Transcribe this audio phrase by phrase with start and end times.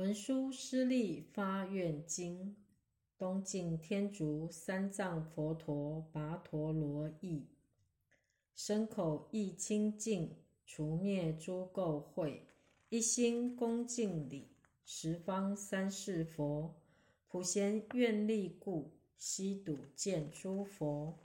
[0.00, 2.56] 文殊师利发愿经，
[3.18, 7.44] 东晋天竺三藏佛陀跋陀罗译。
[8.54, 12.38] 身口意清净，除灭诸垢秽，
[12.88, 14.48] 一心恭敬礼
[14.86, 16.74] 十方三世佛。
[17.28, 21.18] 普贤愿力故，悉睹见诸佛，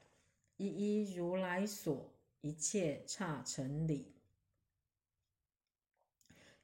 [0.57, 4.14] 一一如来所，一切刹尘里。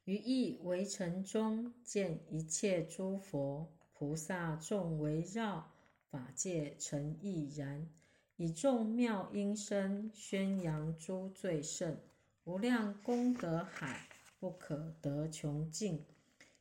[0.04, 5.70] 于意围城中，见一切诸佛菩萨众围绕，
[6.10, 7.88] 法界成亦然。
[8.36, 11.96] 以众妙音声宣扬诸最胜
[12.42, 14.08] 无量功德海，
[14.40, 16.04] 不可得穷尽。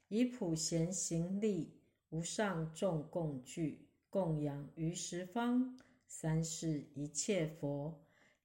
[0.09, 1.73] 以普贤行力，
[2.11, 7.99] 无上众共具，供养于十方三世一切佛。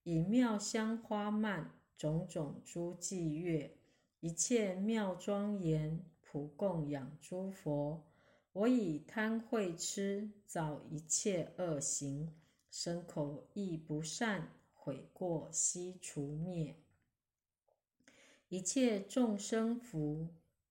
[0.05, 3.77] 以妙香花蔓，种种诸伎乐。
[4.21, 8.03] 一切妙庄严，普供养诸佛。
[8.53, 12.33] 我以贪慧痴，造一切恶行，
[12.71, 16.75] 身口意不善，悔过悉除灭。
[18.49, 20.29] 一切众生福，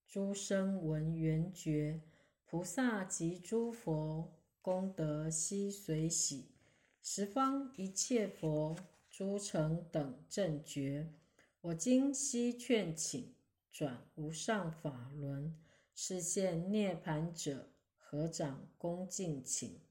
[0.08, 2.02] 诸生闻缘觉，
[2.46, 6.56] 菩萨及诸佛功德悉随喜。
[7.04, 8.76] 十方一切佛，
[9.12, 11.14] 诸成等正觉，
[11.62, 13.35] 我今悉劝请。
[13.76, 15.54] 转无上法轮，
[15.94, 19.82] 示现涅盘者，合掌恭敬请，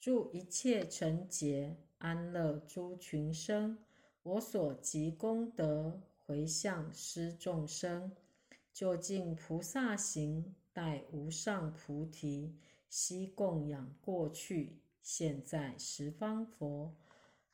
[0.00, 3.76] 祝一切成劫，安乐诸群生。
[4.22, 8.10] 我所集功德，回向施众生，
[8.72, 12.56] 就近菩萨行，待无上菩提，
[12.88, 16.96] 悉供养过去、现在十方佛，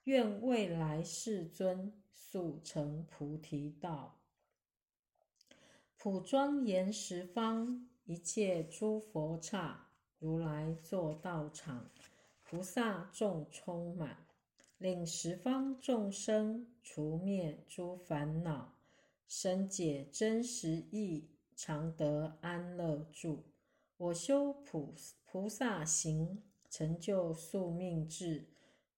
[0.04, 4.21] 愿未来世尊速成菩提道。
[6.04, 9.86] 普庄严十方一切诸佛刹，
[10.18, 11.88] 如来作道场，
[12.42, 14.26] 菩萨众充满，
[14.78, 18.74] 令十方众生除灭诸烦恼，
[19.28, 23.44] 深解真实义，常得安乐住。
[23.96, 24.92] 我修普
[25.24, 28.48] 菩萨行，成就宿命智，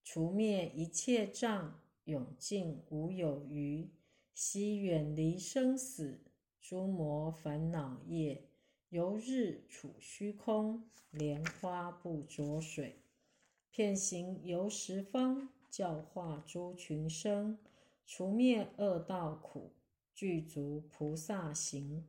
[0.03, 3.91] 除灭一切障，永尽无有余，
[4.33, 6.23] 悉远离生死。
[6.65, 8.49] 诸魔烦恼业，
[8.89, 13.03] 由日处虚空，莲花不着水。
[13.71, 17.59] 片行游十方，教化诸群生，
[18.07, 19.73] 除灭恶道苦，
[20.15, 22.09] 具足菩萨行。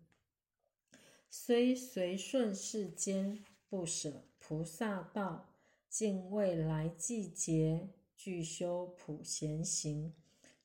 [1.29, 5.49] 虽随顺世间，不舍菩萨道，
[5.89, 10.13] 尽未来季节，具修普贤行。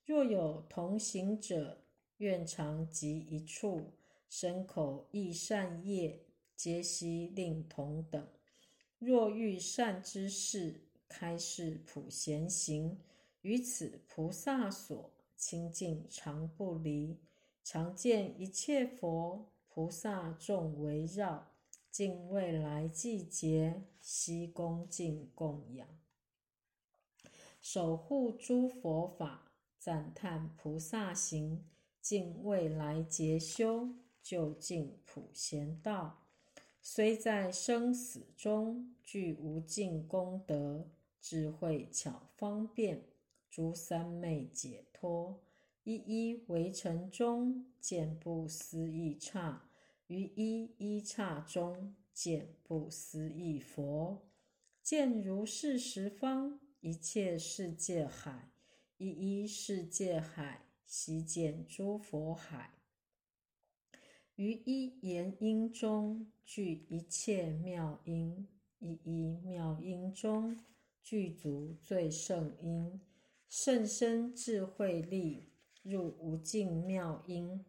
[0.05, 1.83] 若有同行者，
[2.20, 3.94] 愿常集一处，
[4.28, 8.28] 身口意善业，皆悉令同等。
[8.98, 12.98] 若遇善知事，开示普贤行，
[13.41, 17.19] 于此菩萨所，清净常不离。
[17.64, 21.54] 常见一切佛菩萨众围绕，
[21.91, 25.88] 尽未来季节，悉恭敬供养，
[27.62, 31.64] 守护诸佛法，赞叹菩萨行。
[32.00, 33.91] 尽未来劫修，
[34.22, 36.27] 就近普贤道。
[36.83, 40.88] 虽在生死中，具无尽功德，
[41.21, 43.05] 智慧巧方便，
[43.50, 45.43] 诸三昧解脱，
[45.84, 49.69] 一一围城中，见不思议刹；
[50.06, 54.26] 于一一刹中，见不思议佛。
[54.82, 58.50] 见如是十方一切世界海，
[58.97, 59.08] 一
[59.43, 60.69] 一世界海。
[60.90, 62.75] 悉见诸佛海，
[64.34, 68.48] 于一言音中具一切妙音，
[68.81, 70.58] 一一妙音中
[71.00, 73.00] 具足最胜音，
[73.48, 75.52] 甚深智慧力，
[75.84, 77.64] 入无尽妙音，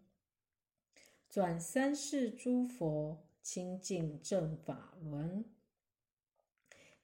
[1.29, 5.45] 转三世诸佛清净正法轮，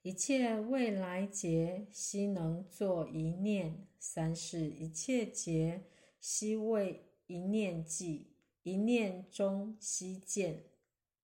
[0.01, 5.83] 一切未来劫悉能作一念，三世一切劫。
[6.19, 8.27] 悉为一念计，
[8.63, 10.63] 一念中悉见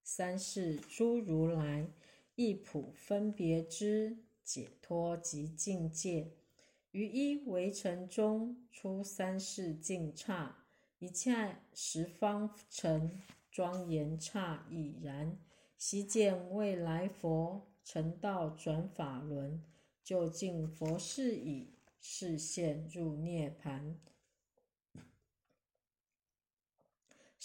[0.03, 1.87] 三世诸如来
[2.35, 6.33] 一普分别之解脱及境界，
[6.91, 10.65] 于一围城中出三世境刹，
[10.99, 15.37] 一切十方尘庄严刹已然，
[15.77, 19.63] 悉见未来佛成道转法轮，
[20.03, 23.99] 究竟佛事已，示现入涅盘。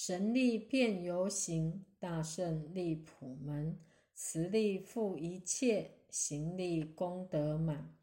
[0.01, 3.77] 神力遍游行，大圣力普门，
[4.15, 7.97] 慈力覆一切，行力功德满，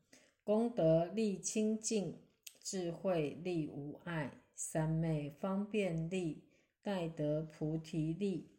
[0.44, 2.20] 功德力清净，
[2.62, 6.44] 智慧力无碍，三昧方便力，
[6.82, 8.50] 待得菩提力，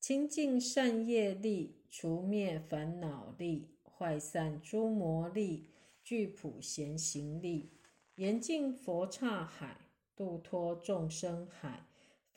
[0.00, 5.68] 清净善业力，除灭烦恼力，坏散诸魔力，
[6.02, 7.70] 具普贤行力，
[8.14, 9.76] 严净佛刹海，
[10.16, 11.87] 度脱众生海。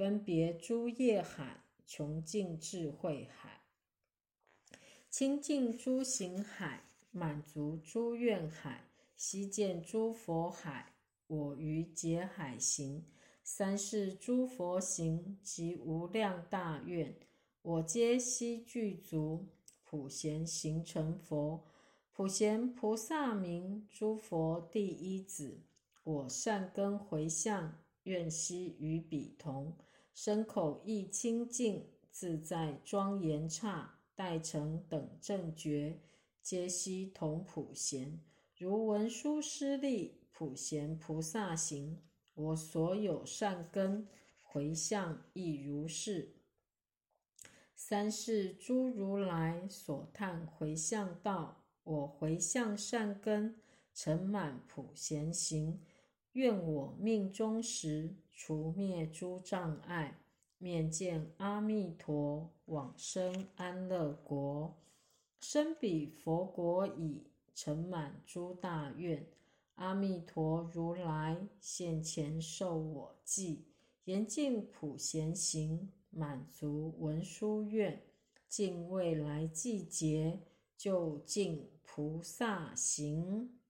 [0.01, 3.61] 分别诸业海，穷尽智慧海，
[5.11, 10.95] 清净诸行海，满足诸愿海，悉见诸佛海。
[11.27, 13.05] 我于劫海行，
[13.43, 17.15] 三世诸佛行及无量大愿，
[17.61, 19.49] 我皆悉具足。
[19.83, 21.63] 普贤行成佛，
[22.11, 25.61] 普贤菩萨名，诸佛第一子。
[26.03, 29.77] 我善根回向，愿悉与彼同。
[30.13, 36.01] 身口意清净，自在庄严刹，待成等正觉，
[36.41, 38.19] 皆悉同普贤。
[38.57, 42.01] 如文殊师利普贤菩萨行，
[42.35, 44.07] 我所有善根
[44.43, 46.35] 回向亦如是。
[47.75, 53.59] 三世诸如来所叹回向道，我回向善根
[53.93, 55.81] 成满普贤行。
[56.33, 60.19] 愿我命中时，除灭诸障碍，
[60.57, 64.77] 面见阿弥陀，往生安乐国。
[65.41, 67.23] 生彼佛国已，
[67.53, 69.27] 成满诸大愿。
[69.75, 73.65] 阿弥陀如来现前受我记，
[74.05, 78.03] 严净普贤行，满足文殊愿，
[78.47, 80.39] 尽未来季节，
[80.77, 83.60] 就近菩萨行。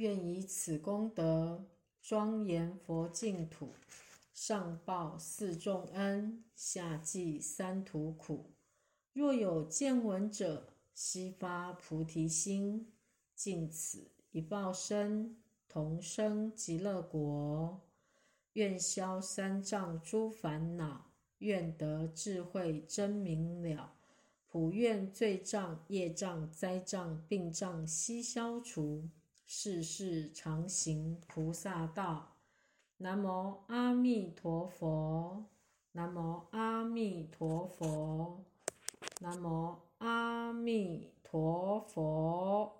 [0.00, 1.62] 愿以此功德
[2.00, 3.74] 庄严佛净土，
[4.32, 8.46] 上报四重恩，下济三途苦。
[9.12, 12.90] 若有见闻者，悉发菩提心，
[13.34, 15.36] 尽此一报身，
[15.68, 17.82] 同生极乐国。
[18.54, 21.10] 愿消三障诸烦恼，
[21.40, 23.92] 愿得智慧真明了。
[24.46, 29.10] 普愿罪障、业障、灾障、病障悉消除。
[29.52, 32.36] 世世常行菩萨道，
[32.98, 35.44] 南无阿弥陀佛，
[35.90, 38.44] 南无阿弥陀佛，
[39.18, 42.79] 南无阿弥陀佛。